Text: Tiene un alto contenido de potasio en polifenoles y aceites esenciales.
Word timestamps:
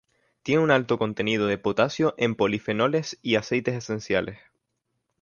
Tiene 0.41 0.63
un 0.63 0.71
alto 0.71 0.97
contenido 0.97 1.45
de 1.45 1.59
potasio 1.59 2.15
en 2.17 2.33
polifenoles 2.33 3.19
y 3.21 3.35
aceites 3.35 3.75
esenciales. 3.75 4.39